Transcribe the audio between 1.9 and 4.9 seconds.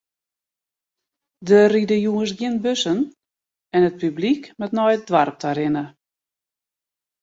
jûns gjin bussen en it publyk moat